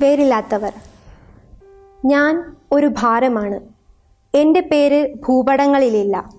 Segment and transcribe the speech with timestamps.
[0.00, 0.72] വേരില്ലാത്തവർ
[2.04, 3.60] ഞാൻ ഒരു ഭാരമാണ്.
[4.34, 6.30] എന്റെ പേര് ഭൂപടങ്ങളിലില്ല.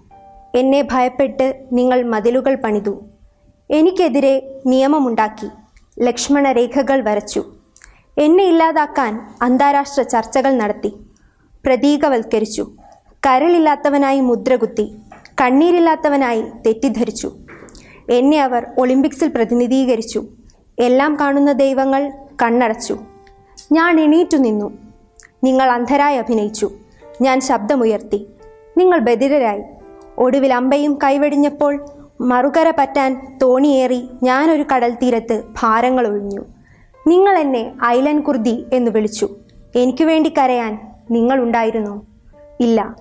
[0.56, 3.06] എന്നെ ഭയപ്പെട്ട് നിങ്ങൾ മതിലുകൾ പണിതു.
[3.70, 5.50] എനിക്കെതിരെ നിയമമുണ്ടാക്കി.
[6.04, 7.44] ലക്ഷ്മണരേഖകൾ വരച്ചു.
[8.18, 10.94] എന്നെ ഇല്ലാതാക്കാൻ അന്താരാഷ്ട്ര ചർച്ചകൾ നടത്തി.
[11.66, 12.72] പ്രതീകവൽക്കരിച്ചു.
[13.26, 14.96] കരളില്ലാത്തവനായി മുദ്രകുത്തി.
[15.42, 17.32] കണ്ണീരില്ലാത്തവനായി തെറ്റിദ്ധരിച്ചു.
[18.12, 20.26] എന്നെ അവർ ഒളിമ്പിക്സിൽ പ്രതിനിധീകരിച്ചു.
[20.80, 22.12] എല്ലാം കാണുന്ന ദൈവങ്ങൾ
[22.44, 23.00] കണ്ണടച്ചു.
[23.72, 24.78] ഞാൻ എണീറ്റു നിന്നു.
[25.44, 26.72] നിങ്ങൾ അന്ധരായി അഭിനയിച്ചു.
[27.22, 28.28] ഞാൻ ശബ്ദമുയർത്തി.
[28.78, 29.64] നിങ്ങൾ ബധിരരായി.
[30.18, 31.86] ഒടുവിൽ അമ്പയും കൈവെടിഞ്ഞപ്പോൾ
[32.22, 36.42] മറുകര പറ്റാൻ തോണിയേറി ഞാനൊരു കടൽ തീരത്ത് ഭാരങ്ങൾ ഒഴിഞ്ഞു.
[37.08, 39.30] നിങ്ങൾ എന്നെ ഐലൻ കുർദി എന്ന് വിളിച്ചു.
[39.76, 42.02] എനിക്ക് വേണ്ടി കരയാൻ നിങ്ങളുണ്ടായിരുന്നോ
[42.60, 42.96] ഇല്ല.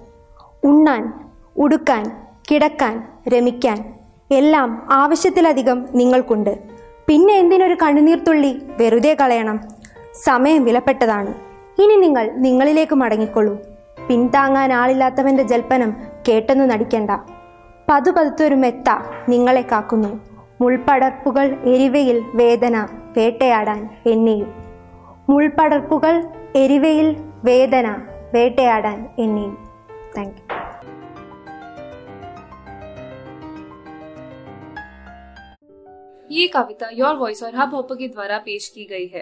[0.64, 1.12] ഉണ്ണാൻ
[1.56, 3.94] ഉടുക്കാൻ കിടക്കാൻ രമിക്കാൻ
[4.30, 6.58] എല്ലാം ആവശ്യത്തിലധികം നിങ്ങൾക്കുണ്ട്.
[7.06, 9.81] പിന്നെ എന്തിനൊരു കണ്ണുനീർത്തുള്ളി വെറുതെ കളയണം?
[10.25, 11.31] സമയം വിലപ്പെട്ടതാണ്
[11.79, 13.55] ഇനി നിങ്ങൾ നിങ്ങളിലേക്ക് മടങ്ങിക്കൊള്ളൂ
[14.07, 15.91] പിന്താങ്ങാൻ ആളില്ലാത്തവന്റെ ജൽപ്പനം
[16.27, 17.11] കേട്ടെന്ന് നടിക്കണ്ട
[17.87, 18.89] പതുപതുത്തൊരു മെത്ത
[19.29, 20.11] നിങ്ങളെ കാക്കുന്നു
[20.61, 22.75] മുൾപടർപ്പുകൾ എരിവയിൽ വേദന
[23.17, 24.49] വേട്ടയാടാൻ എന്നെയും
[25.29, 26.15] മുൾപടർപ്പുകൾ
[26.55, 27.09] എരിവയിൽ
[27.43, 27.87] വേദന
[28.33, 29.55] വേട്ടയാടാൻ എന്നെയും
[30.15, 30.41] താങ്ക്
[36.29, 39.21] യു ये कविता योर वॉइस और हब हॉपर के द्वारा पेश की गई है